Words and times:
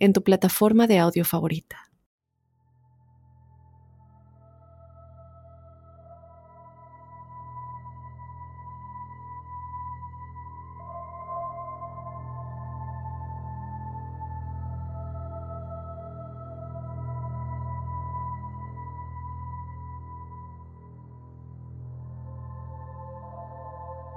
en 0.00 0.12
tu 0.14 0.22
plataforma 0.22 0.86
de 0.86 0.98
audio 0.98 1.24
favorita. 1.24 1.86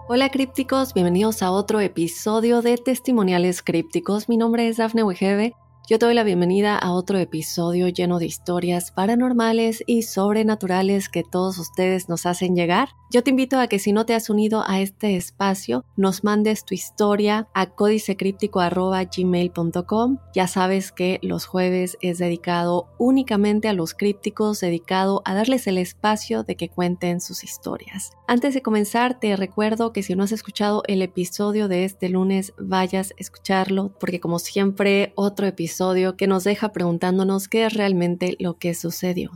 Hola 0.09 0.29
crípticos, 0.29 0.93
bienvenidos 0.93 1.41
a 1.41 1.49
otro 1.51 1.79
episodio 1.79 2.61
de 2.61 2.77
Testimoniales 2.77 3.63
Crípticos. 3.63 4.29
Mi 4.29 4.37
nombre 4.37 4.67
es 4.67 4.77
Dafne 4.77 5.01
Wegebe 5.01 5.55
yo 5.89 5.99
te 5.99 6.05
doy 6.05 6.15
la 6.15 6.23
bienvenida 6.23 6.77
a 6.77 6.93
otro 6.93 7.17
episodio 7.17 7.89
lleno 7.89 8.17
de 8.17 8.25
historias 8.25 8.91
paranormales 8.91 9.83
y 9.85 10.03
sobrenaturales 10.03 11.09
que 11.09 11.25
todos 11.29 11.57
ustedes 11.57 12.07
nos 12.07 12.25
hacen 12.25 12.55
llegar. 12.55 12.87
Yo 13.11 13.21
te 13.21 13.31
invito 13.31 13.59
a 13.59 13.67
que 13.67 13.79
si 13.79 13.91
no 13.91 14.05
te 14.05 14.15
has 14.15 14.29
unido 14.29 14.63
a 14.65 14.79
este 14.79 15.17
espacio, 15.17 15.83
nos 15.97 16.23
mandes 16.23 16.63
tu 16.63 16.73
historia 16.73 17.49
a 17.53 17.71
códicecríptico.gmail.com. 17.71 20.19
Ya 20.33 20.47
sabes 20.47 20.93
que 20.93 21.19
los 21.21 21.45
jueves 21.45 21.97
es 22.01 22.17
dedicado 22.17 22.87
únicamente 22.97 23.67
a 23.67 23.73
los 23.73 23.93
crípticos, 23.93 24.61
dedicado 24.61 25.21
a 25.25 25.33
darles 25.33 25.67
el 25.67 25.77
espacio 25.77 26.43
de 26.43 26.55
que 26.55 26.69
cuenten 26.69 27.19
sus 27.19 27.43
historias. 27.43 28.11
Antes 28.25 28.53
de 28.53 28.61
comenzar, 28.61 29.19
te 29.19 29.35
recuerdo 29.35 29.91
que 29.91 30.01
si 30.01 30.15
no 30.15 30.23
has 30.23 30.31
escuchado 30.31 30.81
el 30.87 31.01
episodio 31.01 31.67
de 31.67 31.83
este 31.83 32.07
lunes, 32.07 32.53
vayas 32.57 33.11
a 33.11 33.15
escucharlo, 33.17 33.91
porque 33.99 34.21
como 34.21 34.39
siempre, 34.39 35.11
otro 35.15 35.45
episodio 35.45 35.72
que 36.17 36.27
nos 36.27 36.43
deja 36.43 36.71
preguntándonos 36.71 37.47
qué 37.47 37.65
es 37.65 37.73
realmente 37.73 38.35
lo 38.39 38.57
que 38.57 38.73
sucedió. 38.73 39.31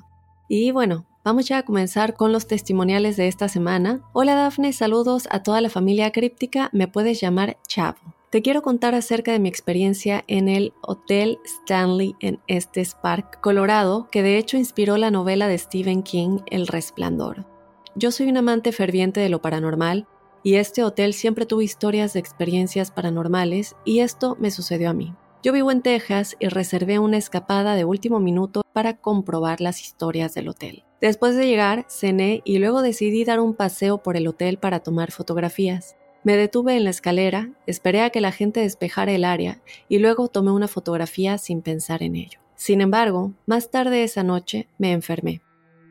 Y 0.48 0.72
bueno, 0.72 1.06
vamos 1.24 1.48
ya 1.48 1.58
a 1.58 1.64
comenzar 1.64 2.14
con 2.14 2.32
los 2.32 2.48
testimoniales 2.48 3.18
de 3.18 3.28
esta 3.28 3.50
semana. 3.50 4.02
Hola 4.14 4.36
Dafne, 4.36 4.72
saludos 4.72 5.28
a 5.32 5.44
toda 5.44 5.62
la 5.62 5.70
familia 5.70 6.12
críptica, 6.12 6.70
me 6.72 6.88
puedes 6.88 7.20
llamar 7.20 7.58
Chavo. 7.68 7.98
Te 8.30 8.42
quiero 8.42 8.62
contar 8.62 8.94
acerca 8.94 9.32
de 9.32 9.40
mi 9.40 9.50
experiencia 9.50 10.24
en 10.28 10.48
el 10.48 10.74
Hotel 10.82 11.40
Stanley 11.46 12.16
en 12.20 12.40
Estes 12.48 12.96
Park, 12.96 13.40
Colorado, 13.42 14.10
que 14.12 14.22
de 14.22 14.38
hecho 14.38 14.58
inspiró 14.58 14.98
la 14.98 15.12
novela 15.12 15.48
de 15.48 15.58
Stephen 15.58 16.04
King, 16.04 16.40
El 16.46 16.68
Resplandor. 16.68 17.46
Yo 17.96 18.12
soy 18.12 18.30
un 18.30 18.38
amante 18.38 18.72
ferviente 18.72 19.22
de 19.22 19.30
lo 19.30 19.42
paranormal 19.42 20.08
y 20.44 20.56
este 20.56 20.84
hotel 20.84 21.14
siempre 21.14 21.46
tuvo 21.46 21.62
historias 21.62 22.14
de 22.14 22.20
experiencias 22.20 22.92
paranormales 22.92 23.76
y 23.86 24.00
esto 24.00 24.38
me 24.40 24.52
sucedió 24.52 24.90
a 24.90 24.94
mí. 24.94 25.14
Yo 25.44 25.54
vivo 25.54 25.72
en 25.72 25.82
Texas 25.82 26.36
y 26.40 26.48
reservé 26.48 26.98
una 26.98 27.18
escapada 27.18 27.76
de 27.76 27.86
último 27.86 28.20
minuto 28.20 28.64
para 28.74 28.98
comprobar 28.98 29.62
las 29.62 29.82
historias 29.82 30.34
del 30.34 30.50
hotel. 30.50 30.84
Después 31.00 31.36
de 31.36 31.46
llegar, 31.46 31.86
cené 31.90 32.42
y 32.44 32.58
luego 32.58 32.82
decidí 32.82 33.24
dar 33.24 33.40
un 33.40 33.54
paseo 33.54 34.00
por 34.00 34.18
el 34.18 34.28
hotel 34.28 34.58
para 34.58 34.80
tomar 34.80 35.12
fotografías. 35.12 35.96
Me 36.24 36.36
detuve 36.36 36.76
en 36.76 36.84
la 36.84 36.90
escalera, 36.90 37.52
esperé 37.68 38.02
a 38.02 38.10
que 38.10 38.20
la 38.20 38.32
gente 38.32 38.62
despejara 38.62 39.12
el 39.12 39.24
área 39.24 39.62
y 39.88 40.00
luego 40.00 40.28
tomé 40.28 40.52
una 40.52 40.68
fotografía 40.68 41.38
sin 41.38 41.62
pensar 41.62 42.02
en 42.02 42.16
ello. 42.16 42.40
Sin 42.56 42.82
embargo, 42.82 43.34
más 43.46 43.70
tarde 43.70 44.04
esa 44.04 44.24
noche 44.24 44.68
me 44.80 44.92
enfermé. 44.92 45.42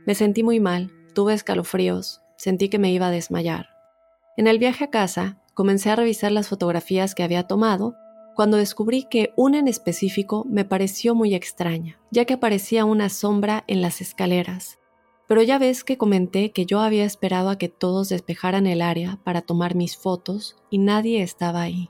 Me 0.06 0.16
sentí 0.16 0.42
muy 0.42 0.58
mal, 0.58 0.92
tuve 1.14 1.34
escalofríos, 1.34 2.20
sentí 2.36 2.68
que 2.68 2.80
me 2.80 2.90
iba 2.90 3.06
a 3.06 3.12
desmayar. 3.12 3.68
En 4.36 4.48
el 4.48 4.58
viaje 4.58 4.84
a 4.84 4.90
casa, 4.90 5.38
comencé 5.54 5.90
a 5.90 5.96
revisar 5.96 6.32
las 6.32 6.48
fotografías 6.48 7.14
que 7.14 7.22
había 7.22 7.44
tomado 7.44 7.94
cuando 8.36 8.58
descubrí 8.58 9.04
que 9.04 9.32
una 9.34 9.58
en 9.58 9.66
específico 9.66 10.44
me 10.46 10.66
pareció 10.66 11.14
muy 11.14 11.34
extraña, 11.34 11.98
ya 12.10 12.26
que 12.26 12.34
aparecía 12.34 12.84
una 12.84 13.08
sombra 13.08 13.64
en 13.66 13.80
las 13.80 14.02
escaleras. 14.02 14.78
Pero 15.26 15.42
ya 15.42 15.58
ves 15.58 15.84
que 15.84 15.96
comenté 15.96 16.52
que 16.52 16.66
yo 16.66 16.80
había 16.80 17.04
esperado 17.04 17.48
a 17.48 17.56
que 17.56 17.70
todos 17.70 18.10
despejaran 18.10 18.66
el 18.66 18.82
área 18.82 19.18
para 19.24 19.40
tomar 19.40 19.74
mis 19.74 19.96
fotos 19.96 20.56
y 20.70 20.76
nadie 20.78 21.22
estaba 21.22 21.62
ahí. 21.62 21.88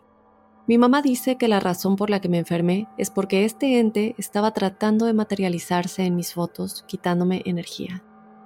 Mi 0.68 0.78
mamá 0.78 1.02
dice 1.02 1.36
que 1.36 1.48
la 1.48 1.60
razón 1.60 1.96
por 1.96 2.10
la 2.10 2.20
que 2.20 2.28
me 2.28 2.38
enfermé 2.38 2.86
es 2.96 3.10
porque 3.10 3.44
este 3.44 3.80
ente 3.80 4.14
estaba 4.16 4.52
tratando 4.52 5.06
de 5.06 5.14
materializarse 5.14 6.04
en 6.04 6.14
mis 6.14 6.32
fotos, 6.32 6.84
quitándome 6.86 7.42
energía. 7.44 8.04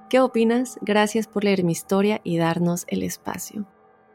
¿Qué 0.09 0.21
opinas? 0.21 0.79
Gracias 0.81 1.29
por 1.29 1.45
leer 1.45 1.65
mi 1.65 1.73
historia 1.73 2.21
y 2.25 2.39
darnos 2.39 2.85
el 2.89 3.03
espacio. 3.03 3.67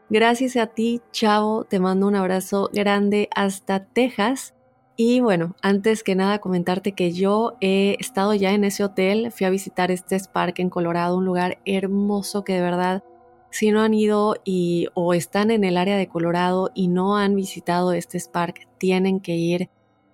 Gracias 0.08 0.56
a 0.56 0.68
ti, 0.68 1.00
Chavo, 1.10 1.64
te 1.64 1.80
mando 1.80 2.06
un 2.06 2.14
abrazo 2.14 2.70
grande 2.72 3.28
hasta 3.34 3.86
Texas. 3.86 4.54
Y 4.94 5.18
bueno, 5.18 5.56
antes 5.62 6.04
que 6.04 6.14
nada 6.14 6.38
comentarte 6.38 6.92
que 6.92 7.10
yo 7.10 7.54
he 7.60 7.96
estado 7.98 8.32
ya 8.32 8.52
en 8.52 8.62
ese 8.62 8.84
hotel, 8.84 9.32
fui 9.32 9.46
a 9.46 9.50
visitar 9.50 9.90
este 9.90 10.16
Spark 10.16 10.60
en 10.60 10.70
Colorado, 10.70 11.16
un 11.16 11.24
lugar 11.24 11.58
hermoso 11.64 12.44
que 12.44 12.52
de 12.52 12.60
verdad, 12.60 13.02
si 13.50 13.72
no 13.72 13.82
han 13.82 13.94
ido 13.94 14.36
y 14.44 14.86
o 14.94 15.12
están 15.12 15.50
en 15.50 15.64
el 15.64 15.76
área 15.76 15.96
de 15.96 16.06
Colorado 16.06 16.70
y 16.72 16.86
no 16.86 17.16
han 17.16 17.34
visitado 17.34 17.92
este 17.92 18.20
Spark, 18.20 18.68
tienen 18.78 19.18
que 19.18 19.34
ir. 19.34 19.70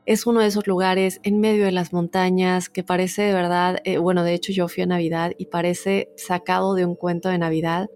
Es 0.06 0.26
uno 0.26 0.41
de 0.41 0.47
esos 0.47 0.66
lugares 0.66 1.20
en 1.22 1.38
medio 1.38 1.66
de 1.66 1.72
las 1.72 1.92
montañas 1.92 2.70
que 2.70 2.82
parece 2.82 3.22
de 3.22 3.34
verdad, 3.34 3.80
eh, 3.84 3.98
bueno, 3.98 4.24
de 4.24 4.32
hecho 4.32 4.53
yo 4.53 4.69
fui 4.69 4.84
a 4.84 4.86
Navidad 4.86 5.32
y 5.36 5.47
parece 5.47 6.09
sacado 6.16 6.74
de 6.74 6.86
un 6.86 6.94
cuento 6.94 7.28
de 7.28 7.36
Navidad. 7.36 7.91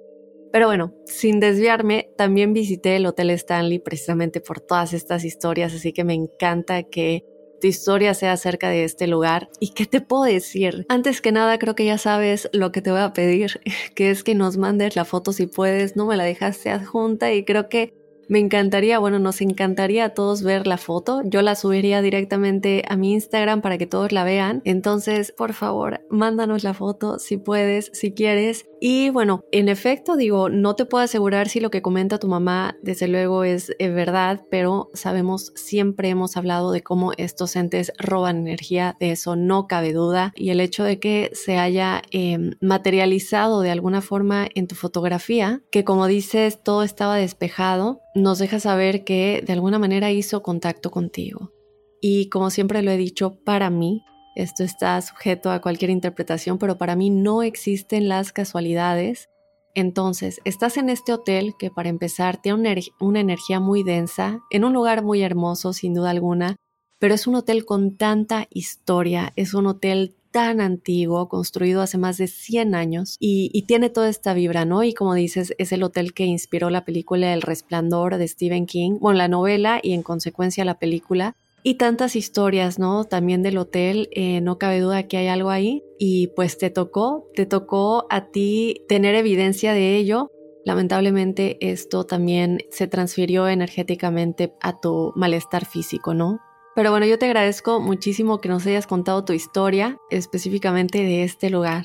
Pero 0.53 0.67
bueno, 0.67 0.95
sin 1.05 1.41
desviarme, 1.41 2.11
también 2.17 2.53
visité 2.53 2.97
el 2.97 3.07
Hotel 3.07 3.31
Stanley 3.31 3.79
precisamente 3.79 4.41
por 4.41 4.61
todas 4.61 4.93
estas 4.93 5.25
historias, 5.25 5.75
así 5.75 5.93
que 5.93 6.05
me 6.05 6.15
encanta 6.15 6.83
que 6.85 7.25
tu 7.61 7.67
historia 7.67 8.15
sea 8.15 8.33
acerca 8.33 8.69
de 8.69 8.85
este 8.85 9.07
lugar. 9.07 9.49
¿Y 9.61 9.71
qué 9.71 9.87
te 9.87 10.01
puedo 10.01 10.25
decir? 10.25 10.87
Antes 10.89 11.21
que 11.21 11.33
nada, 11.33 11.59
creo 11.59 11.75
que 11.75 11.85
ya 11.85 11.99
sabes 11.99 12.49
lo 12.53 12.73
que 12.73 12.83
te 12.83 12.91
voy 12.91 13.01
a 13.01 13.13
pedir, 13.13 13.61
que 13.95 14.11
es 14.11 14.25
que 14.25 14.35
nos 14.35 14.57
mandes 14.57 14.97
la 14.97 15.05
foto 15.05 15.33
si 15.33 15.47
puedes, 15.47 15.97
no 15.97 16.07
me 16.07 16.17
la 16.17 16.25
dejaste 16.25 16.71
adjunta 16.71 17.33
y 17.33 17.45
creo 17.45 17.69
que 17.69 17.95
me 18.29 18.41
encantaría, 18.41 18.99
bueno, 18.99 19.21
nos 19.21 19.41
encantaría 19.41 20.07
a 20.07 20.09
todos 20.09 20.43
ver 20.43 20.67
la 20.67 20.79
foto. 20.79 21.23
Yo 21.25 21.43
la 21.43 21.55
subiría 21.55 22.03
directamente 22.03 22.83
a 22.89 22.97
mi 22.97 23.13
Instagram 23.13 23.61
para 23.61 23.79
que 23.79 23.87
todos 23.87 24.11
la 24.11 24.25
vean. 24.25 24.63
Entonces, 24.65 25.31
por 25.31 25.53
favor, 25.53 26.01
mándanos 26.11 26.65
la 26.65 26.75
foto 26.75 27.21
si 27.21 27.37
puedes, 27.37 27.91
si 27.93 28.13
quieres. 28.13 28.67
Y 28.81 29.11
bueno, 29.11 29.45
en 29.53 29.69
efecto, 29.69 30.17
digo, 30.17 30.49
no 30.49 30.77
te 30.77 30.85
puedo 30.85 31.03
asegurar 31.03 31.49
si 31.49 31.61
lo 31.61 31.71
que 31.71 31.83
comenta 31.83 32.19
tu 32.19 32.29
mamá, 32.29 32.77
desde 32.83 33.09
luego, 33.09 33.45
es 33.45 33.73
eh, 33.79 33.89
verdad, 33.89 34.45
pero 34.51 34.91
sabemos, 34.93 35.53
siempre 35.55 36.11
hemos 36.11 36.37
hablado 36.37 36.73
de 36.73 36.83
cómo 36.83 37.13
estos 37.17 37.57
entes 37.57 37.93
roban 37.99 38.39
energía, 38.39 38.97
de 39.01 39.13
eso 39.13 39.35
no 39.35 39.67
cabe 39.67 39.93
duda. 39.93 40.33
Y 40.37 40.51
el 40.51 40.61
hecho 40.61 40.85
de 40.85 41.01
que 41.01 41.31
se 41.33 41.57
haya 41.57 42.03
em, 42.11 42.53
materializado 42.61 43.61
de 43.61 43.71
alguna 43.71 44.03
forma 44.03 44.49
en 44.55 44.67
tu 44.67 44.75
fotografía, 44.75 45.63
que 45.71 45.85
como 45.85 46.07
dices, 46.07 46.63
todo 46.63 46.83
estaba 46.83 47.17
despejado, 47.17 48.01
nos 48.15 48.39
deja 48.39 48.61
saber 48.61 49.05
que 49.05 49.43
de 49.47 49.53
alguna 49.53 49.79
manera 49.79 50.13
hizo 50.13 50.43
contacto 50.43 50.91
contigo. 50.91 51.53
Y 52.01 52.29
como 52.29 52.51
siempre 52.51 52.83
lo 52.83 52.91
he 52.91 52.97
dicho, 52.97 53.39
para 53.45 53.71
mí, 53.71 54.03
esto 54.37 54.63
está 54.63 55.01
sujeto 55.01 55.51
a 55.51 55.61
cualquier 55.61 55.91
interpretación, 55.91 56.59
pero 56.59 56.77
para 56.77 56.95
mí 56.95 57.09
no 57.11 57.43
existen 57.43 58.07
las 58.07 58.33
casualidades. 58.33 59.31
Entonces, 59.75 60.41
estás 60.45 60.77
en 60.77 60.91
este 60.91 61.13
hotel 61.13 61.55
que 61.59 61.71
para 61.71 61.89
empezar 61.89 62.41
tiene 62.41 62.83
una, 63.01 63.21
energía 63.21 63.61
muy 63.61 63.83
densa, 63.83 64.41
en 64.51 64.65
un 64.65 64.75
lugar 64.75 65.03
muy 65.03 65.23
hermoso, 65.23 65.73
sin 65.73 65.95
duda 65.95 66.11
alguna, 66.11 66.57
pero 66.99 67.15
es 67.15 67.27
un 67.27 67.35
hotel 67.35 67.65
con 67.65 67.97
tanta 67.97 68.47
historia, 68.51 69.33
es 69.37 69.55
un 69.55 69.67
hotel 69.67 70.15
tan 70.31 70.61
antiguo, 70.61 71.31
construido 71.31 71.81
hace 71.81 71.97
más 71.97 72.19
de 72.19 72.27
100 72.27 72.75
años 72.75 73.17
y, 73.19 73.63
tiene 73.63 73.89
toda 73.89 74.11
esta 74.11 74.35
vibra, 74.35 74.67
¿no? 74.67 74.85
Y 74.85 74.93
como 74.93 75.15
dices, 75.15 75.55
es 75.57 75.73
el 75.73 75.83
hotel 75.83 76.13
que 76.13 76.25
inspiró 76.25 76.69
la 76.69 76.85
película 76.85 77.33
El 77.33 77.41
Resplandor 77.41 78.19
de 78.19 78.29
Stephen 78.29 78.67
King, 78.67 78.99
bueno, 79.01 79.17
la 79.17 79.29
novela 79.29 79.81
y 79.83 79.95
en 79.95 80.03
consecuencia 80.03 80.67
la 80.67 80.79
película 80.79 81.37
y 81.67 81.75
tantas 81.75 82.15
historias, 82.15 82.79
¿no? 82.79 83.03
También 83.03 83.43
del 83.43 83.59
hotel, 83.59 84.09
eh, 84.13 84.41
no 84.41 84.57
cabe 84.57 84.79
duda 84.79 85.09
que 85.09 85.17
hay 85.17 85.27
algo 85.27 85.51
ahí 85.51 85.83
y 85.99 86.29
pues 86.29 86.59
te 86.59 86.71
tocó, 86.71 87.29
te 87.35 87.45
tocó 87.45 88.07
a 88.09 88.31
ti 88.31 88.85
tener 88.89 89.17
evidencia 89.17 89.73
de 89.73 89.97
ello. 89.97 90.31
Lamentablemente 90.65 91.59
esto 91.61 92.07
también 92.07 92.61
se 92.71 92.87
transfirió 92.87 93.49
energéticamente 93.49 94.55
a 94.61 94.79
tu 94.79 95.13
malestar 95.17 95.67
físico, 95.67 96.15
¿no? 96.15 96.39
Pero 96.77 96.93
bueno, 96.93 97.05
yo 97.05 97.19
te 97.19 97.27
agradezco 97.27 97.81
muchísimo 97.81 98.41
que 98.41 98.49
nos 98.49 98.65
hayas 98.65 98.87
contado 98.87 99.25
tu 99.25 99.33
historia, 99.33 99.99
específicamente 100.09 100.99
de 100.99 101.25
este 101.25 101.51
lugar. 101.51 101.85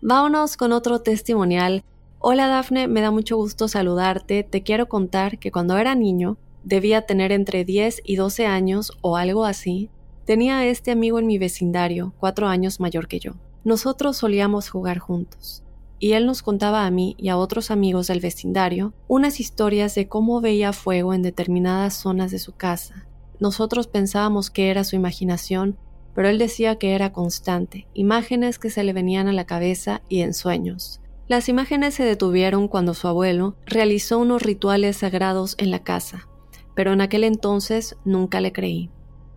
Vámonos 0.00 0.56
con 0.56 0.72
otro 0.72 1.02
testimonial. 1.02 1.84
Hola 2.18 2.46
Dafne, 2.46 2.88
me 2.88 3.02
da 3.02 3.10
mucho 3.10 3.36
gusto 3.36 3.68
saludarte. 3.68 4.42
Te 4.42 4.62
quiero 4.62 4.88
contar 4.88 5.38
que 5.38 5.52
cuando 5.52 5.76
era 5.76 5.94
niño, 5.94 6.38
debía 6.64 7.02
tener 7.02 7.32
entre 7.32 7.64
10 7.64 8.02
y 8.04 8.16
12 8.16 8.46
años 8.46 8.92
o 9.00 9.16
algo 9.16 9.44
así, 9.44 9.90
tenía 10.24 10.58
a 10.58 10.66
este 10.66 10.90
amigo 10.90 11.18
en 11.18 11.26
mi 11.26 11.38
vecindario, 11.38 12.14
cuatro 12.18 12.48
años 12.48 12.80
mayor 12.80 13.08
que 13.08 13.20
yo. 13.20 13.32
Nosotros 13.64 14.16
solíamos 14.16 14.68
jugar 14.68 14.98
juntos 14.98 15.62
y 16.02 16.14
él 16.14 16.26
nos 16.26 16.42
contaba 16.42 16.84
a 16.84 16.90
mí 16.90 17.14
y 17.16 17.28
a 17.28 17.36
otros 17.36 17.70
amigos 17.70 18.08
del 18.08 18.18
vecindario 18.18 18.92
unas 19.06 19.38
historias 19.38 19.94
de 19.94 20.08
cómo 20.08 20.40
veía 20.40 20.72
fuego 20.72 21.14
en 21.14 21.22
determinadas 21.22 21.94
zonas 21.94 22.32
de 22.32 22.40
su 22.40 22.56
casa. 22.56 23.06
Nosotros 23.38 23.86
pensábamos 23.86 24.50
que 24.50 24.70
era 24.70 24.82
su 24.82 24.96
imaginación, 24.96 25.76
pero 26.12 26.28
él 26.28 26.38
decía 26.38 26.76
que 26.76 26.96
era 26.96 27.12
constante, 27.12 27.86
imágenes 27.94 28.58
que 28.58 28.68
se 28.68 28.82
le 28.82 28.92
venían 28.92 29.28
a 29.28 29.32
la 29.32 29.46
cabeza 29.46 30.02
y 30.08 30.22
en 30.22 30.34
sueños. 30.34 31.00
Las 31.28 31.48
imágenes 31.48 31.94
se 31.94 32.04
detuvieron 32.04 32.66
cuando 32.66 32.94
su 32.94 33.06
abuelo 33.06 33.54
realizó 33.64 34.18
unos 34.18 34.42
rituales 34.42 34.96
sagrados 34.96 35.54
en 35.58 35.70
la 35.70 35.84
casa, 35.84 36.28
pero 36.74 36.92
en 36.92 37.00
aquel 37.00 37.24
entonces 37.24 37.96
nunca 38.04 38.40
le 38.40 38.52
creí. 38.52 38.90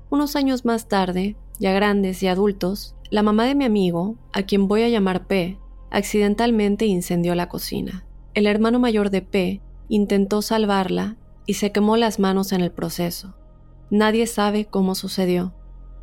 Unos 0.09 0.35
años 0.35 0.65
más 0.65 0.87
tarde, 0.87 1.35
ya 1.59 1.73
grandes 1.73 2.21
y 2.23 2.27
adultos, 2.27 2.95
la 3.09 3.23
mamá 3.23 3.45
de 3.45 3.55
mi 3.55 3.65
amigo, 3.65 4.15
a 4.33 4.43
quien 4.43 4.67
voy 4.67 4.83
a 4.83 4.89
llamar 4.89 5.27
P, 5.27 5.59
accidentalmente 5.91 6.85
incendió 6.85 7.35
la 7.35 7.49
cocina. 7.49 8.05
El 8.33 8.47
hermano 8.47 8.79
mayor 8.79 9.09
de 9.09 9.21
P 9.21 9.61
intentó 9.87 10.41
salvarla 10.41 11.17
y 11.45 11.55
se 11.55 11.71
quemó 11.71 11.97
las 11.97 12.19
manos 12.19 12.51
en 12.51 12.61
el 12.61 12.71
proceso. 12.71 13.35
Nadie 13.89 14.27
sabe 14.27 14.65
cómo 14.65 14.95
sucedió, 14.95 15.53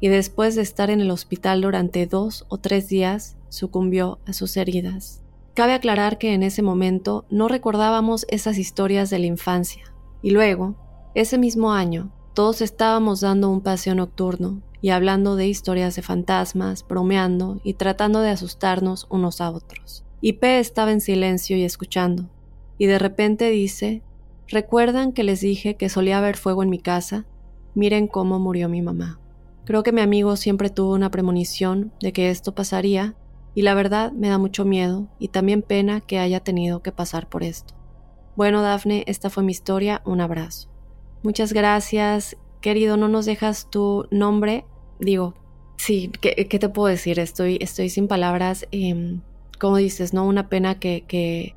y 0.01 0.09
después 0.09 0.55
de 0.55 0.63
estar 0.63 0.91
en 0.91 1.01
el 1.01 1.11
hospital 1.11 1.61
durante 1.61 2.07
dos 2.07 2.47
o 2.49 2.59
tres 2.59 2.89
días, 2.89 3.37
sucumbió 3.49 4.19
a 4.27 4.33
sus 4.33 4.57
heridas. 4.57 5.23
Cabe 5.55 5.75
aclarar 5.75 6.17
que 6.17 6.33
en 6.33 6.43
ese 6.43 6.63
momento 6.63 7.27
no 7.29 7.49
recordábamos 7.49 8.25
esas 8.29 8.57
historias 8.57 9.11
de 9.11 9.19
la 9.19 9.27
infancia, 9.27 9.85
y 10.23 10.31
luego, 10.31 10.77
ese 11.15 11.39
mismo 11.39 11.73
año, 11.73 12.11
todos 12.35 12.63
estábamos 12.63 13.21
dando 13.21 13.51
un 13.51 13.61
paseo 13.61 13.95
nocturno 13.95 14.63
y 14.81 14.91
hablando 14.91 15.37
de 15.37 15.47
historias 15.47 15.95
de 15.95 16.03
fantasmas, 16.03 16.87
bromeando 16.87 17.61
y 17.63 17.75
tratando 17.75 18.21
de 18.21 18.31
asustarnos 18.31 19.07
unos 19.11 19.41
a 19.41 19.51
otros. 19.51 20.05
Y 20.21 20.35
P 20.35 20.59
estaba 20.59 20.91
en 20.93 21.01
silencio 21.01 21.57
y 21.57 21.65
escuchando, 21.65 22.31
y 22.79 22.87
de 22.87 22.99
repente 22.99 23.51
dice, 23.51 24.03
¿recuerdan 24.49 25.13
que 25.13 25.23
les 25.23 25.41
dije 25.41 25.77
que 25.77 25.89
solía 25.89 26.19
haber 26.19 26.37
fuego 26.37 26.63
en 26.63 26.71
mi 26.71 26.79
casa? 26.79 27.27
Miren 27.75 28.07
cómo 28.07 28.39
murió 28.39 28.69
mi 28.69 28.83
mamá. 28.83 29.21
Creo 29.65 29.83
que 29.83 29.93
mi 29.93 30.01
amigo 30.01 30.37
siempre 30.37 30.71
tuvo 30.71 30.95
una 30.95 31.11
premonición 31.11 31.93
de 32.01 32.13
que 32.13 32.31
esto 32.31 32.55
pasaría, 32.55 33.15
y 33.55 33.63
la 33.63 33.75
verdad 33.75 34.13
me 34.13 34.29
da 34.29 34.39
mucho 34.39 34.65
miedo 34.65 35.09
y 35.19 35.29
también 35.29 35.61
pena 35.63 36.01
que 36.01 36.19
haya 36.19 36.41
tenido 36.41 36.81
que 36.83 36.91
pasar 36.91 37.29
por 37.29 37.43
esto. 37.43 37.75
Bueno, 38.35 38.63
Dafne, 38.63 39.05
esta 39.07 39.29
fue 39.29 39.43
mi 39.43 39.53
historia, 39.53 40.01
un 40.07 40.23
abrazo. 40.23 40.72
Muchas 41.23 41.53
gracias, 41.53 42.37
querido, 42.61 42.97
no 42.97 43.09
nos 43.09 43.27
dejas 43.27 43.71
tu 43.71 44.07
nombre 44.11 44.65
digo, 45.05 45.35
sí, 45.77 46.11
¿qué, 46.21 46.45
te 46.45 46.69
puedo 46.69 46.89
decir? 46.89 47.19
Estoy, 47.19 47.59
estoy 47.61 47.89
sin 47.89 48.09
palabras. 48.09 48.67
Eh, 48.73 49.19
como 49.59 49.77
dices, 49.77 50.13
¿no? 50.13 50.27
Una 50.27 50.49
pena 50.49 50.79
que, 50.79 51.05
que, 51.07 51.55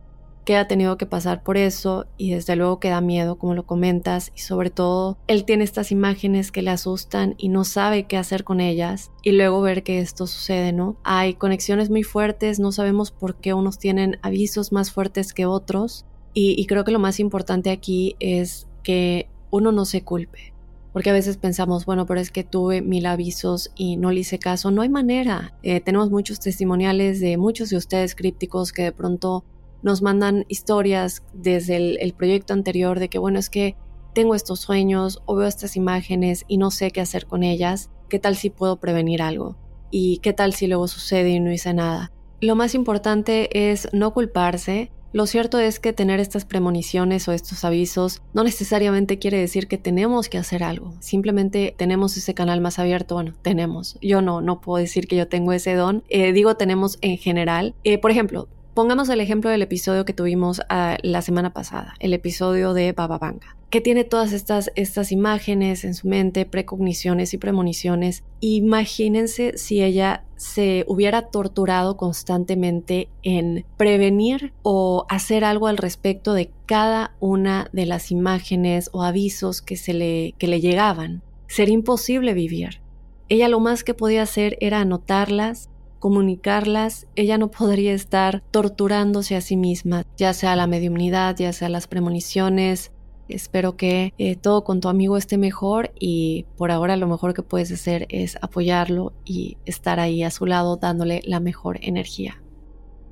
ha 0.55 0.67
tenido 0.67 0.95
que 0.97 1.07
pasar 1.07 1.41
por 1.41 1.57
eso 1.57 2.05
y 2.17 2.31
desde 2.31 2.55
luego 2.55 2.79
que 2.79 2.89
da 2.89 3.01
miedo, 3.01 3.39
como 3.39 3.55
lo 3.55 3.65
comentas, 3.65 4.31
y 4.35 4.41
sobre 4.41 4.69
todo 4.69 5.17
él 5.25 5.43
tiene 5.43 5.63
estas 5.63 5.91
imágenes 5.91 6.51
que 6.51 6.61
le 6.61 6.69
asustan 6.69 7.33
y 7.39 7.49
no 7.49 7.63
sabe 7.63 8.05
qué 8.05 8.15
hacer 8.17 8.43
con 8.43 8.61
ellas 8.61 9.11
y 9.23 9.31
luego 9.31 9.59
ver 9.61 9.81
que 9.81 9.99
esto 9.99 10.27
sucede, 10.27 10.71
¿no? 10.71 10.97
Hay 11.03 11.33
conexiones 11.33 11.89
muy 11.89 12.03
fuertes, 12.03 12.59
no 12.59 12.71
sabemos 12.71 13.09
por 13.09 13.37
qué 13.37 13.55
unos 13.55 13.79
tienen 13.79 14.19
avisos 14.21 14.71
más 14.71 14.91
fuertes 14.91 15.33
que 15.33 15.47
otros 15.47 16.05
y 16.37 16.65
creo 16.67 16.83
que 16.83 16.91
lo 16.91 16.99
más 16.99 17.21
importante 17.21 17.71
aquí 17.71 18.17
es 18.19 18.67
que 18.83 19.29
uno 19.55 19.71
no 19.71 19.85
se 19.85 20.03
culpe 20.03 20.55
porque 20.95 21.09
a 21.09 21.13
veces 21.13 21.35
pensamos, 21.35 21.85
bueno, 21.85 22.05
pero 22.05 22.21
es 22.21 22.31
que 22.31 22.45
tuve 22.45 22.81
mil 22.81 23.05
avisos 23.05 23.69
y 23.75 23.97
no 23.97 24.11
le 24.11 24.21
hice 24.21 24.39
caso. 24.39 24.71
No 24.71 24.81
hay 24.81 24.87
manera. 24.87 25.53
Eh, 25.61 25.81
tenemos 25.81 26.09
muchos 26.09 26.39
testimoniales 26.39 27.19
de 27.19 27.35
muchos 27.35 27.69
de 27.69 27.75
ustedes 27.75 28.15
crípticos 28.15 28.71
que 28.71 28.83
de 28.83 28.91
pronto 28.93 29.43
nos 29.83 30.01
mandan 30.01 30.45
historias 30.47 31.21
desde 31.33 31.75
el, 31.75 31.97
el 31.99 32.13
proyecto 32.13 32.53
anterior 32.53 33.01
de 33.01 33.09
que, 33.09 33.17
bueno, 33.19 33.39
es 33.39 33.49
que 33.49 33.75
tengo 34.13 34.35
estos 34.35 34.61
sueños 34.61 35.21
o 35.25 35.35
veo 35.35 35.49
estas 35.49 35.75
imágenes 35.75 36.45
y 36.47 36.57
no 36.57 36.71
sé 36.71 36.91
qué 36.91 37.01
hacer 37.01 37.25
con 37.25 37.43
ellas. 37.43 37.89
¿Qué 38.07 38.17
tal 38.17 38.37
si 38.37 38.49
puedo 38.49 38.79
prevenir 38.79 39.21
algo? 39.21 39.57
¿Y 39.91 40.19
qué 40.19 40.31
tal 40.31 40.53
si 40.53 40.67
luego 40.67 40.87
sucede 40.87 41.31
y 41.31 41.41
no 41.41 41.51
hice 41.51 41.73
nada? 41.73 42.13
Lo 42.39 42.55
más 42.55 42.73
importante 42.73 43.73
es 43.73 43.89
no 43.91 44.13
culparse, 44.13 44.93
lo 45.15 45.27
cierto 45.27 45.59
es 45.59 45.79
que 45.79 45.93
tener 45.93 46.19
estas 46.19 46.43
premoniciones 46.43 47.25
o 47.29 47.31
estos 47.31 47.63
avisos 47.63 48.21
no 48.33 48.43
necesariamente 48.43 49.17
quiere 49.17 49.37
decir 49.37 49.69
que 49.69 49.77
tenemos 49.77 50.27
que 50.27 50.37
hacer 50.37 50.61
algo, 50.61 50.93
simplemente 50.99 51.73
tenemos 51.77 52.17
ese 52.17 52.33
canal 52.33 52.59
más 52.59 52.79
abierto, 52.79 53.15
bueno, 53.15 53.33
tenemos, 53.41 53.97
yo 54.01 54.21
no, 54.21 54.41
no 54.41 54.59
puedo 54.59 54.81
decir 54.81 55.07
que 55.07 55.15
yo 55.15 55.29
tengo 55.29 55.53
ese 55.53 55.73
don, 55.75 56.03
eh, 56.09 56.33
digo 56.33 56.57
tenemos 56.57 56.97
en 56.99 57.17
general, 57.17 57.75
eh, 57.85 57.97
por 57.97 58.11
ejemplo, 58.11 58.49
Pongamos 58.75 59.07
el 59.07 59.21
ejemplo 59.21 59.49
del 59.49 59.61
episodio 59.61 60.03
que 60.03 60.11
tuvimos 60.11 60.61
ah, 60.67 60.97
la 61.01 61.21
semana 61.21 61.53
pasada, 61.53 61.93
el 61.99 62.13
episodio 62.13 62.73
de 62.73 62.91
Baba 62.91 63.17
Vanga, 63.17 63.55
que 63.69 63.79
tiene 63.79 64.03
todas 64.03 64.33
estas, 64.33 64.69
estas 64.75 65.13
imágenes 65.13 65.85
en 65.85 65.93
su 65.93 66.09
mente, 66.09 66.45
precogniciones 66.45 67.33
y 67.33 67.37
premoniciones. 67.37 68.25
Imagínense 68.41 69.57
si 69.57 69.81
ella 69.81 70.24
se 70.35 70.85
hubiera 70.87 71.23
torturado 71.29 71.97
constantemente 71.97 73.09
en 73.23 73.65
prevenir 73.77 74.53
o 74.63 75.05
hacer 75.09 75.43
algo 75.43 75.67
al 75.67 75.77
respecto 75.77 76.33
de 76.33 76.51
cada 76.65 77.15
una 77.19 77.69
de 77.71 77.85
las 77.85 78.11
imágenes 78.11 78.89
o 78.93 79.03
avisos 79.03 79.61
que, 79.61 79.77
se 79.77 79.93
le, 79.93 80.33
que 80.37 80.47
le 80.47 80.61
llegaban. 80.61 81.21
Sería 81.47 81.75
imposible 81.75 82.33
vivir. 82.33 82.81
Ella 83.29 83.47
lo 83.47 83.59
más 83.59 83.83
que 83.83 83.93
podía 83.93 84.23
hacer 84.23 84.57
era 84.61 84.81
anotarlas, 84.81 85.69
comunicarlas, 85.99 87.07
ella 87.15 87.37
no 87.37 87.49
podría 87.49 87.93
estar 87.93 88.43
torturándose 88.51 89.35
a 89.35 89.41
sí 89.41 89.57
misma, 89.57 90.03
ya 90.17 90.33
sea 90.33 90.55
la 90.55 90.67
mediumnidad, 90.67 91.35
ya 91.35 91.51
sea 91.51 91.69
las 91.69 91.87
premoniciones. 91.87 92.91
Espero 93.27 93.75
que 93.75 94.13
eh, 94.17 94.35
todo 94.35 94.63
con 94.63 94.81
tu 94.81 94.87
amigo 94.87 95.17
esté 95.17 95.37
mejor 95.37 95.91
y 95.99 96.45
por 96.57 96.71
ahora 96.71 96.95
lo 96.97 97.07
mejor 97.07 97.33
que 97.33 97.43
puedes 97.43 97.71
hacer 97.71 98.05
es 98.09 98.37
apoyarlo 98.41 99.13
y 99.25 99.57
estar 99.65 99.99
ahí 99.99 100.23
a 100.23 100.31
su 100.31 100.45
lado 100.45 100.77
dándole 100.77 101.21
la 101.25 101.39
mejor 101.39 101.79
energía. 101.81 102.41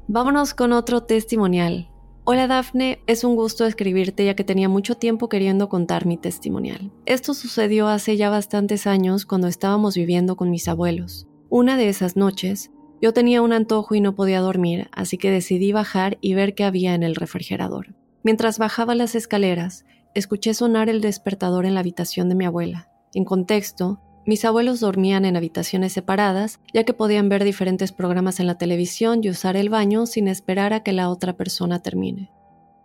Vámonos 0.08 0.54
con 0.54 0.74
otro 0.74 1.04
testimonial. 1.04 1.90
Hola 2.26 2.48
Dafne, 2.48 3.00
es 3.06 3.24
un 3.24 3.36
gusto 3.36 3.66
escribirte 3.66 4.24
ya 4.26 4.36
que 4.36 4.44
tenía 4.44 4.70
mucho 4.70 4.96
tiempo 4.96 5.28
queriendo 5.28 5.68
contar 5.68 6.06
mi 6.06 6.16
testimonial. 6.16 6.92
Esto 7.06 7.34
sucedió 7.34 7.88
hace 7.88 8.16
ya 8.16 8.30
bastantes 8.30 8.88
años 8.88 9.26
cuando 9.26 9.48
estábamos 9.48 9.96
viviendo 9.96 10.38
con 10.38 10.50
mis 10.50 10.68
abuelos. 10.70 11.28
Una 11.50 11.76
de 11.76 11.90
esas 11.90 12.16
noches, 12.16 12.72
yo 13.02 13.12
tenía 13.12 13.42
un 13.42 13.52
antojo 13.52 13.96
y 13.96 14.02
no 14.02 14.16
podía 14.16 14.40
dormir, 14.40 14.88
así 14.94 15.18
que 15.18 15.32
decidí 15.32 15.74
bajar 15.74 16.18
y 16.22 16.34
ver 16.34 16.56
qué 16.56 16.64
había 16.64 16.96
en 16.96 17.04
el 17.04 17.16
refrigerador. 17.16 17.94
Mientras 18.24 18.58
bajaba 18.58 18.96
las 18.96 19.16
escaleras, 19.16 19.84
escuché 20.14 20.54
sonar 20.54 20.90
el 20.90 21.02
despertador 21.02 21.66
en 21.66 21.74
la 21.74 21.80
habitación 21.80 22.30
de 22.30 22.36
mi 22.36 22.46
abuela. 22.46 22.90
En 23.14 23.26
contexto, 23.26 24.00
mis 24.26 24.46
abuelos 24.46 24.80
dormían 24.80 25.26
en 25.26 25.36
habitaciones 25.36 25.94
separadas, 25.94 26.60
ya 26.74 26.84
que 26.84 26.94
podían 26.94 27.30
ver 27.30 27.44
diferentes 27.44 27.92
programas 27.92 28.40
en 28.40 28.48
la 28.48 28.58
televisión 28.58 29.20
y 29.24 29.30
usar 29.30 29.58
el 29.58 29.70
baño 29.70 30.06
sin 30.06 30.28
esperar 30.28 30.74
a 30.74 30.84
que 30.84 30.94
la 30.94 31.10
otra 31.10 31.34
persona 31.34 31.82
termine. 31.82 32.32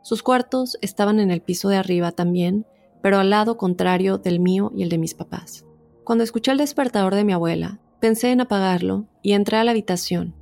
Sus 0.03 0.23
cuartos 0.23 0.79
estaban 0.81 1.21
en 1.21 1.31
el 1.31 1.43
piso 1.43 1.69
de 1.69 1.77
arriba 1.77 2.13
también, 2.13 2.67
pero 3.03 3.19
al 3.19 3.31
lado 3.31 3.57
contrario 3.57 4.19
del 4.19 4.41
mío 4.41 4.73
y 4.75 4.83
el 4.83 4.89
de 4.89 4.99
mis 4.99 5.15
papás. 5.15 5.65
Cuando 6.05 6.25
escuché 6.25 6.51
el 6.51 6.59
despertador 6.59 7.15
de 7.15 7.25
mi 7.25 7.33
abuela, 7.33 7.81
Pensé 8.01 8.31
en 8.31 8.41
apagarlo 8.41 9.07
y 9.23 9.33
entré 9.33 9.57
a 9.57 9.65
la 9.65 9.73
habitación. 9.73 10.37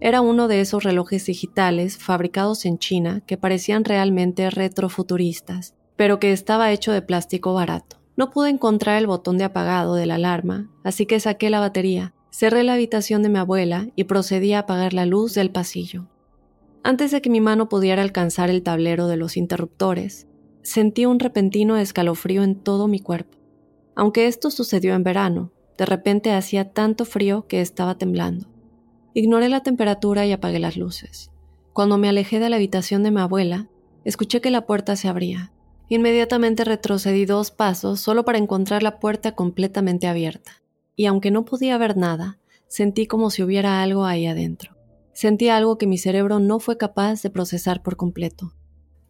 Era 0.00 0.20
uno 0.20 0.46
de 0.46 0.60
esos 0.60 0.84
relojes 0.84 1.26
digitales 1.26 1.98
fabricados 1.98 2.64
en 2.64 2.78
China 2.78 3.20
que 3.26 3.36
parecían 3.36 3.84
realmente 3.84 4.48
retrofuturistas, 4.48 5.74
pero 6.00 6.18
que 6.18 6.32
estaba 6.32 6.72
hecho 6.72 6.92
de 6.92 7.02
plástico 7.02 7.52
barato. 7.52 7.98
No 8.16 8.30
pude 8.30 8.48
encontrar 8.48 8.96
el 8.96 9.06
botón 9.06 9.36
de 9.36 9.44
apagado 9.44 9.96
de 9.96 10.06
la 10.06 10.14
alarma, 10.14 10.70
así 10.82 11.04
que 11.04 11.20
saqué 11.20 11.50
la 11.50 11.60
batería, 11.60 12.14
cerré 12.30 12.64
la 12.64 12.72
habitación 12.72 13.22
de 13.22 13.28
mi 13.28 13.38
abuela 13.38 13.86
y 13.96 14.04
procedí 14.04 14.54
a 14.54 14.60
apagar 14.60 14.94
la 14.94 15.04
luz 15.04 15.34
del 15.34 15.50
pasillo. 15.50 16.08
Antes 16.82 17.10
de 17.10 17.20
que 17.20 17.28
mi 17.28 17.42
mano 17.42 17.68
pudiera 17.68 18.00
alcanzar 18.00 18.48
el 18.48 18.62
tablero 18.62 19.08
de 19.08 19.18
los 19.18 19.36
interruptores, 19.36 20.26
sentí 20.62 21.04
un 21.04 21.20
repentino 21.20 21.76
escalofrío 21.76 22.44
en 22.44 22.54
todo 22.54 22.88
mi 22.88 23.00
cuerpo. 23.00 23.36
Aunque 23.94 24.26
esto 24.26 24.50
sucedió 24.50 24.94
en 24.94 25.04
verano, 25.04 25.52
de 25.76 25.84
repente 25.84 26.32
hacía 26.32 26.72
tanto 26.72 27.04
frío 27.04 27.46
que 27.46 27.60
estaba 27.60 27.98
temblando. 27.98 28.48
Ignoré 29.12 29.50
la 29.50 29.62
temperatura 29.62 30.24
y 30.24 30.32
apagué 30.32 30.60
las 30.60 30.78
luces. 30.78 31.30
Cuando 31.74 31.98
me 31.98 32.08
alejé 32.08 32.40
de 32.40 32.48
la 32.48 32.56
habitación 32.56 33.02
de 33.02 33.10
mi 33.10 33.20
abuela, 33.20 33.68
escuché 34.06 34.40
que 34.40 34.50
la 34.50 34.64
puerta 34.64 34.96
se 34.96 35.06
abría. 35.06 35.52
Inmediatamente 35.92 36.62
retrocedí 36.62 37.24
dos 37.24 37.50
pasos 37.50 37.98
solo 37.98 38.24
para 38.24 38.38
encontrar 38.38 38.80
la 38.84 39.00
puerta 39.00 39.34
completamente 39.34 40.06
abierta, 40.06 40.62
y 40.94 41.06
aunque 41.06 41.32
no 41.32 41.44
podía 41.44 41.76
ver 41.78 41.96
nada, 41.96 42.38
sentí 42.68 43.08
como 43.08 43.28
si 43.28 43.42
hubiera 43.42 43.82
algo 43.82 44.04
ahí 44.04 44.26
adentro. 44.26 44.76
Sentí 45.12 45.48
algo 45.48 45.78
que 45.78 45.88
mi 45.88 45.98
cerebro 45.98 46.38
no 46.38 46.60
fue 46.60 46.78
capaz 46.78 47.22
de 47.22 47.30
procesar 47.30 47.82
por 47.82 47.96
completo. 47.96 48.54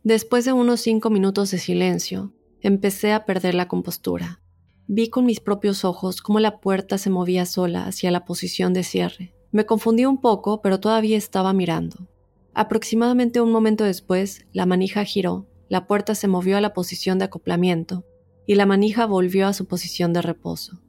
Después 0.05 0.47
de 0.47 0.55
unos 0.55 0.81
cinco 0.81 1.11
minutos 1.11 1.51
de 1.51 1.59
silencio, 1.59 2.33
empecé 2.63 3.13
a 3.13 3.27
perder 3.27 3.55
la 3.55 3.69
compostura. 3.69 4.41
Vi 4.87 5.11
con 5.11 5.27
mis 5.27 5.41
propios 5.41 5.85
ojos 5.85 6.23
cómo 6.23 6.41
la 6.41 6.61
puerta 6.61 6.97
se 6.97 7.11
movía 7.11 7.45
sola 7.45 7.85
hacia 7.85 8.11
la 8.11 8.25
posición 8.25 8.73
de 8.73 8.85
cierre. 8.85 9.35
Me 9.53 9.67
confundí 9.67 10.07
un 10.07 10.19
poco, 10.19 10.63
pero 10.63 10.81
todavía 10.81 11.19
estaba 11.19 11.53
mirando. 11.53 12.09
Aproximadamente 12.55 13.43
un 13.43 13.53
momento 13.53 13.85
después, 13.85 14.47
la 14.53 14.65
manija 14.65 15.05
giró, 15.05 15.50
la 15.71 15.87
puerta 15.87 16.15
se 16.15 16.29
movió 16.29 16.59
a 16.59 16.61
la 16.61 16.75
posición 16.75 17.19
de 17.19 17.27
acoplamiento 17.27 18.05
y 18.45 18.57
la 18.57 18.67
manija 18.67 19.07
volvió 19.07 19.47
a 19.47 19.53
su 19.53 19.67
posición 19.67 20.13
de 20.13 20.21
reposo. 20.21 20.81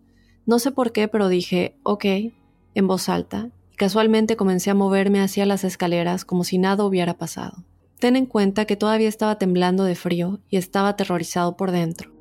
No 0.48 0.58
sé 0.58 0.72
por 0.72 0.92
qué, 0.92 1.08
pero 1.08 1.30
dije, 1.30 1.78
ok, 1.84 2.06
en 2.74 2.88
voz 2.88 3.08
alta, 3.08 3.52
y 3.72 3.76
casualmente 3.76 4.36
comencé 4.36 4.72
a 4.72 4.74
moverme 4.74 5.22
hacia 5.22 5.46
las 5.46 5.64
escaleras 5.64 6.26
como 6.26 6.44
si 6.44 6.58
nada 6.58 6.84
hubiera 6.84 7.14
pasado. 7.14 7.64
Ten 8.00 8.16
en 8.16 8.26
cuenta 8.26 8.66
que 8.66 8.76
todavía 8.76 9.08
estaba 9.08 9.38
temblando 9.38 9.84
de 9.84 9.94
frío 9.94 10.40
y 10.50 10.58
estaba 10.58 10.90
aterrorizado 10.90 11.56
por 11.56 11.70
dentro. 11.70 12.12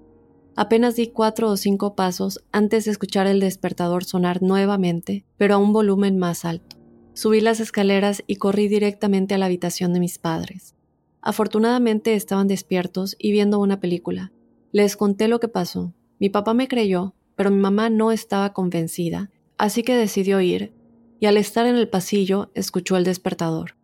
Apenas 0.54 0.96
di 0.96 1.06
cuatro 1.06 1.48
o 1.48 1.56
cinco 1.56 1.94
pasos 1.94 2.44
antes 2.52 2.84
de 2.84 2.90
escuchar 2.90 3.26
el 3.26 3.40
despertador 3.40 4.04
sonar 4.04 4.42
nuevamente, 4.42 5.24
pero 5.38 5.54
a 5.54 5.58
un 5.58 5.72
volumen 5.72 6.18
más 6.18 6.44
alto. 6.44 6.76
Subí 7.14 7.40
las 7.40 7.60
escaleras 7.60 8.22
y 8.26 8.36
corrí 8.36 8.68
directamente 8.68 9.34
a 9.34 9.38
la 9.38 9.46
habitación 9.46 9.94
de 9.94 10.00
mis 10.00 10.18
padres. 10.18 10.74
Afortunadamente 11.22 12.14
estaban 12.14 12.48
despiertos 12.48 13.16
y 13.18 13.32
viendo 13.32 13.58
una 13.58 13.80
película. 13.80 14.32
Les 14.72 14.96
conté 14.96 15.28
lo 15.28 15.40
que 15.40 15.48
pasó. 15.48 15.92
Mi 16.18 16.30
papá 16.30 16.54
me 16.54 16.68
creyó, 16.68 17.14
pero 17.36 17.50
mi 17.50 17.58
mamá 17.58 17.90
no 17.90 18.12
estaba 18.12 18.52
convencida, 18.52 19.30
así 19.58 19.82
que 19.82 19.96
decidió 19.96 20.40
ir, 20.40 20.72
y 21.18 21.26
al 21.26 21.36
estar 21.36 21.66
en 21.66 21.76
el 21.76 21.88
pasillo 21.88 22.50
escuchó 22.54 22.96
el 22.96 23.04
despertador. 23.04 23.76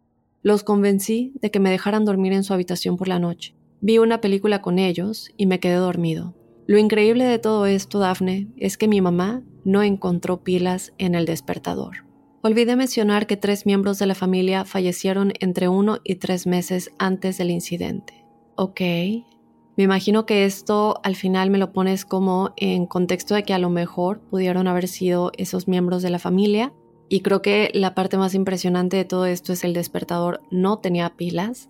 Los 0.43 0.63
convencí 0.63 1.33
de 1.41 1.51
que 1.51 1.61
me 1.61 1.71
dejaran 1.71 2.05
dormir 2.05 2.33
en 2.33 2.45
su 2.45 2.55
habitación 2.55 2.97
por 2.97 3.09
la 3.09 3.19
noche. 3.19 3.55
Vi 3.81 3.99
una 3.99 4.21
película 4.21 4.63
con 4.63 4.79
ellos 4.79 5.31
y 5.37 5.47
me 5.47 5.61
quedé 5.61 5.75
dormido. 5.75 6.35
Lo 6.67 6.79
increíble 6.79 7.25
de 7.25 7.39
todo 7.39 7.67
esto, 7.67 7.99
Daphne, 7.99 8.49
es 8.57 8.79
que 8.79 8.89
mi 8.89 9.01
mamá 9.01 9.43
no 9.65 9.83
encontró 9.83 10.43
pilas 10.43 10.93
en 10.99 11.15
el 11.15 11.27
despertador. 11.27 12.06
Olvidé 12.47 12.77
mencionar 12.77 13.27
que 13.27 13.37
tres 13.37 13.67
miembros 13.67 13.99
de 13.99 14.07
la 14.07 14.15
familia 14.15 14.65
fallecieron 14.65 15.33
entre 15.41 15.69
uno 15.69 15.99
y 16.05 16.15
tres 16.15 16.47
meses 16.47 16.93
antes 16.97 17.39
del 17.39 17.51
incidente. 17.51 18.25
Ok. 18.55 18.81
Me 19.77 19.83
imagino 19.83 20.27
que 20.27 20.45
esto 20.45 21.01
al 21.03 21.17
final 21.17 21.51
me 21.51 21.59
lo 21.59 21.73
pones 21.73 22.05
como 22.05 22.53
en 22.57 22.87
contexto 22.87 23.35
de 23.35 23.43
que 23.43 23.53
a 23.53 23.59
lo 23.59 23.69
mejor 23.69 24.21
pudieron 24.21 24.69
haber 24.69 24.87
sido 24.87 25.33
esos 25.37 25.67
miembros 25.67 26.03
de 26.05 26.11
la 26.11 26.21
familia 26.21 26.73
y 27.09 27.23
creo 27.23 27.43
que 27.43 27.73
la 27.75 27.97
parte 27.97 28.17
más 28.17 28.33
impresionante 28.33 28.97
de 28.97 29.05
todo 29.05 29.27
esto 29.27 29.53
es 29.53 29.65
el 29.65 29.75
despertador 29.75 30.41
no 30.53 30.79
tenía 30.79 31.17
pilas 31.17 31.69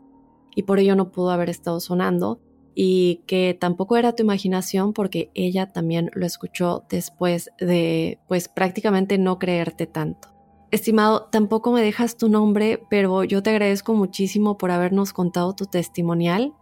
y 0.54 0.64
por 0.64 0.78
ello 0.78 0.94
no 0.94 1.10
pudo 1.10 1.30
haber 1.30 1.48
estado 1.48 1.80
sonando 1.80 2.42
y 2.74 3.22
que 3.26 3.56
tampoco 3.58 3.96
era 3.96 4.14
tu 4.14 4.24
imaginación 4.24 4.92
porque 4.92 5.30
ella 5.32 5.72
también 5.72 6.10
lo 6.12 6.26
escuchó 6.26 6.84
después 6.90 7.48
de 7.58 8.18
pues 8.28 8.50
prácticamente 8.50 9.16
no 9.16 9.38
creerte 9.38 9.86
tanto. 9.86 10.35
Estimado, 10.70 11.28
tampoco 11.30 11.70
me 11.72 11.80
dejas 11.80 12.16
tu 12.16 12.28
nombre, 12.28 12.82
pero 12.90 13.22
yo 13.24 13.42
te 13.42 13.50
agradezco 13.50 13.94
muchísimo 13.94 14.58
por 14.58 14.70
habernos 14.70 15.12
contado 15.12 15.54
tu 15.54 15.66
testimonial. 15.66 16.54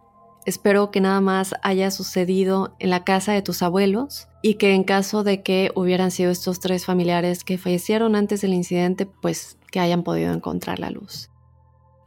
Espero 0.45 0.91
que 0.91 1.01
nada 1.01 1.21
más 1.21 1.55
haya 1.63 1.89
sucedido 1.89 2.75
en 2.77 2.91
la 2.91 3.03
casa 3.03 3.33
de 3.33 3.41
tus 3.41 3.63
abuelos 3.63 4.27
y 4.43 4.55
que 4.55 4.75
en 4.75 4.83
caso 4.83 5.23
de 5.23 5.41
que 5.41 5.71
hubieran 5.73 6.11
sido 6.11 6.29
estos 6.29 6.59
tres 6.59 6.85
familiares 6.85 7.43
que 7.43 7.57
fallecieron 7.57 8.15
antes 8.15 8.41
del 8.41 8.53
incidente, 8.53 9.07
pues 9.07 9.57
que 9.71 9.79
hayan 9.79 10.03
podido 10.03 10.31
encontrar 10.31 10.79
la 10.79 10.91
luz. 10.91 11.31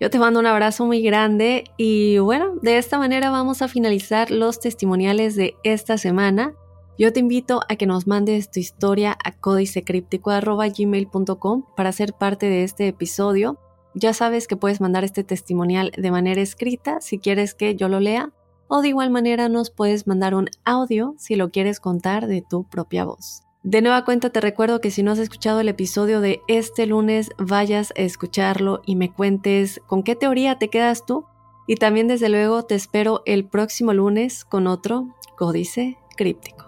Yo 0.01 0.09
te 0.11 0.21
mando 0.21 0.39
un 0.39 0.47
abrazo 0.47 0.87
muy 0.87 1.03
grande 1.03 1.65
y 1.77 2.19
bueno, 2.19 2.55
de 2.63 2.79
esta 2.79 2.99
manera 2.99 3.31
vamos 3.31 3.63
a 3.63 3.67
finalizar 3.67 4.31
los 4.31 4.61
testimoniales 4.61 5.35
de 5.35 5.57
esta 5.65 5.99
semana. 5.99 6.55
Yo 6.99 7.13
te 7.13 7.21
invito 7.21 7.61
a 7.69 7.77
que 7.77 7.87
nos 7.87 8.09
mandes 8.09 8.51
tu 8.51 8.59
historia 8.59 9.17
a 9.25 9.31
códicecríptico.gmail.com 9.31 11.63
para 11.77 11.93
ser 11.93 12.13
parte 12.13 12.47
de 12.47 12.65
este 12.65 12.89
episodio. 12.89 13.57
Ya 13.95 14.13
sabes 14.13 14.49
que 14.49 14.57
puedes 14.57 14.81
mandar 14.81 15.05
este 15.05 15.23
testimonial 15.23 15.93
de 15.97 16.11
manera 16.11 16.41
escrita 16.41 17.01
si 17.01 17.21
quieres 17.21 17.55
que 17.55 17.77
yo 17.77 17.89
lo 17.89 18.01
lea 18.01 18.33
o 18.67 18.83
de 18.83 18.89
igual 18.89 19.11
manera 19.11 19.49
nos 19.49 19.71
puedes 19.71 20.09
mandar 20.09 20.35
un 20.35 20.49
audio 20.65 21.15
si 21.19 21.37
lo 21.37 21.51
quieres 21.51 21.79
contar 21.79 22.27
de 22.27 22.43
tu 22.43 22.65
propia 22.65 23.05
voz. 23.05 23.45
De 23.63 23.81
nueva 23.81 24.05
cuenta 24.05 24.31
te 24.31 24.41
recuerdo 24.41 24.81
que 24.81 24.91
si 24.91 25.05
no 25.05 25.13
has 25.13 25.21
escuchado 25.21 25.61
el 25.61 25.69
episodio 25.69 26.21
de 26.21 26.41
este 26.49 26.87
lunes, 26.87 27.31
vayas 27.39 27.93
a 27.97 28.01
escucharlo 28.01 28.83
y 28.85 28.97
me 28.97 29.13
cuentes 29.13 29.81
con 29.87 30.03
qué 30.03 30.17
teoría 30.17 30.59
te 30.59 30.69
quedas 30.69 31.07
tú. 31.07 31.27
Y 31.69 31.77
también 31.77 32.09
desde 32.09 32.29
luego 32.29 32.65
te 32.65 32.75
espero 32.75 33.23
el 33.25 33.45
próximo 33.45 33.95
lunes 33.95 34.45
con 34.45 34.67
otro 34.67 35.15
códice 35.37 35.97
críptico. 36.17 36.68